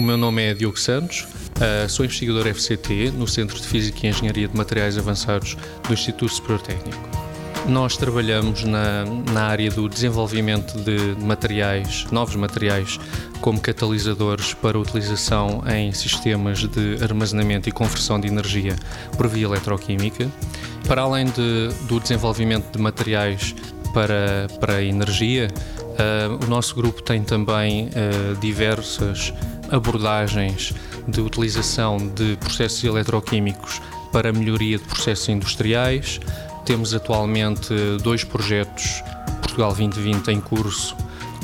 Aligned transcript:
nome 0.00 0.42
é 0.42 0.54
Diogo 0.54 0.78
Santos, 0.78 1.26
uh, 1.58 1.88
sou 1.88 2.04
investigador 2.06 2.46
FCT 2.46 3.10
no 3.10 3.26
Centro 3.28 3.60
de 3.60 3.66
Física 3.66 4.06
e 4.06 4.10
Engenharia 4.10 4.48
de 4.48 4.56
Materiais 4.56 4.96
Avançados 4.96 5.56
do 5.86 5.92
Instituto 5.92 6.32
Superior 6.32 6.62
Técnico. 6.62 7.08
Nós 7.66 7.96
trabalhamos 7.96 8.64
na, 8.64 9.04
na 9.32 9.42
área 9.44 9.70
do 9.70 9.88
desenvolvimento 9.88 10.78
de 10.78 11.14
materiais, 11.22 12.06
novos 12.10 12.34
materiais, 12.36 12.98
como 13.40 13.60
catalisadores 13.60 14.54
para 14.54 14.78
utilização 14.78 15.62
em 15.68 15.92
sistemas 15.92 16.60
de 16.60 17.02
armazenamento 17.02 17.68
e 17.68 17.72
conversão 17.72 18.18
de 18.18 18.28
energia 18.28 18.74
por 19.16 19.28
via 19.28 19.44
eletroquímica. 19.44 20.26
Para 20.88 21.02
além 21.02 21.26
de, 21.26 21.68
do 21.86 22.00
desenvolvimento 22.00 22.72
de 22.72 22.82
materiais 22.82 23.54
para, 23.92 24.48
para 24.58 24.76
a 24.76 24.82
energia, 24.82 25.48
uh, 25.82 26.44
o 26.44 26.48
nosso 26.48 26.74
grupo 26.74 27.02
tem 27.02 27.22
também 27.22 27.88
uh, 27.88 28.40
diversas 28.40 29.32
abordagens 29.72 30.72
de 31.08 31.20
utilização 31.20 31.96
de 31.96 32.36
processos 32.36 32.84
eletroquímicos 32.84 33.80
para 34.12 34.32
melhoria 34.32 34.78
de 34.78 34.84
processos 34.84 35.28
industriais, 35.28 36.20
temos 36.64 36.94
atualmente 36.94 37.74
dois 38.02 38.22
projetos 38.22 39.02
Portugal 39.40 39.70
2020 39.70 40.28
em 40.28 40.40
curso 40.40 40.96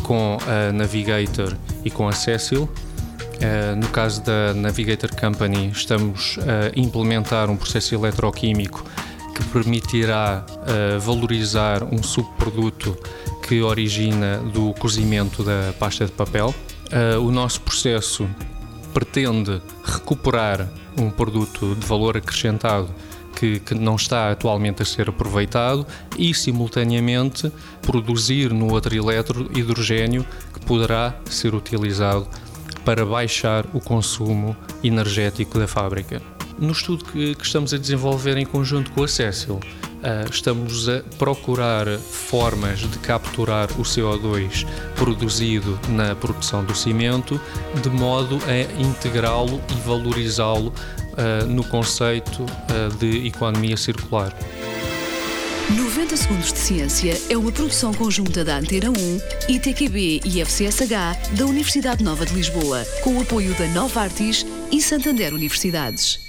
com 0.03 0.39
a 0.47 0.73
Navigator 0.73 1.55
e 1.85 1.91
com 1.91 2.09
a 2.09 2.13
Cecil. 2.13 2.63
Uh, 2.63 3.77
no 3.77 3.89
caso 3.89 4.23
da 4.23 4.55
Navigator 4.55 5.15
Company, 5.15 5.71
estamos 5.71 6.39
a 6.41 6.79
implementar 6.79 7.51
um 7.51 7.57
processo 7.57 7.95
eletroquímico 7.95 8.85
que 9.35 9.45
permitirá 9.45 10.45
uh, 10.49 10.99
valorizar 10.99 11.85
um 11.85 12.03
subproduto 12.03 12.97
que 13.47 13.63
origina 13.63 14.39
do 14.39 14.73
cozimento 14.75 15.45
da 15.45 15.73
pasta 15.79 16.07
de 16.07 16.13
papel. 16.13 16.55
Uh, 16.91 17.21
o 17.21 17.31
nosso 17.31 17.61
processo 17.61 18.29
pretende 18.95 19.61
recuperar 19.85 20.69
um 20.97 21.11
produto 21.11 21.75
de 21.75 21.87
valor 21.87 22.17
acrescentado 22.17 22.89
que, 23.37 23.61
que, 23.61 23.75
não 23.75 23.95
está 23.95 24.33
atualmente 24.33 24.83
a 24.83 24.85
ser 24.85 25.09
aproveitado 25.09 25.87
e, 26.19 26.35
simultaneamente, 26.35 27.53
produzir 27.83 28.53
no 28.53 28.73
outro 28.73 28.95
eletro 28.97 29.49
hidrogênio 29.57 30.27
que 30.53 30.61
poderá 30.61 31.15
ser 31.27 31.55
utilizado 31.55 32.27
para 32.85 33.07
baixar 33.07 33.65
o 33.73 33.81
consumo 33.81 34.57
energético 34.83 35.59
da 35.59 35.69
fábrica. 35.69 36.21
No 36.59 36.73
estudo 36.73 37.05
que, 37.05 37.37
que 37.37 37.45
estamos 37.45 37.73
a 37.73 37.79
desenvolver 37.79 38.37
em 38.37 38.47
conjunto 38.47 38.91
com 38.91 39.05
a 39.05 39.09
Cecil, 39.09 39.61
estamos 40.31 40.89
a 40.89 41.03
procurar 41.19 41.87
formas 41.99 42.81
de 42.81 42.99
capturar 42.99 43.71
o 43.73 43.83
CO2 43.83 44.67
produzido 44.95 45.79
na 45.89 46.15
produção 46.15 46.65
do 46.65 46.75
cimento, 46.75 47.41
de 47.83 47.91
modo 47.91 48.39
a 48.47 48.81
integrá-lo 48.81 49.61
e 49.71 49.89
valorizá-lo 49.89 50.69
uh, 50.69 51.47
no 51.47 51.65
conceito 51.65 52.43
uh, 52.43 52.97
de 52.99 53.27
economia 53.27 53.77
circular. 53.77 54.35
90 55.71 56.17
Segundos 56.17 56.53
de 56.53 56.59
Ciência 56.59 57.21
é 57.29 57.37
uma 57.37 57.53
produção 57.53 57.93
conjunta 57.93 58.43
da 58.43 58.57
Antena 58.57 58.91
1, 58.91 59.21
ITQB 59.51 60.23
e 60.25 60.41
FCSH 60.41 61.37
da 61.37 61.45
Universidade 61.45 62.03
Nova 62.03 62.25
de 62.25 62.35
Lisboa, 62.35 62.87
com 63.03 63.19
o 63.19 63.21
apoio 63.21 63.55
da 63.55 63.67
Nova 63.69 64.01
Artis 64.01 64.47
e 64.73 64.81
Santander 64.81 65.35
Universidades. 65.35 66.28